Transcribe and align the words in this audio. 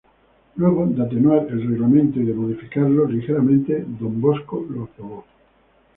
Luego 0.55 0.87
de 0.87 0.99
atenuar 1.03 1.45
el 1.47 1.61
reglamento 1.69 2.19
y 2.19 2.25
de 2.25 2.33
modificarlo 2.33 3.05
ligeramente, 3.07 3.85
Don 3.87 4.19
Bosco 4.19 4.65
lo 4.67 4.85
aprobó. 4.85 5.25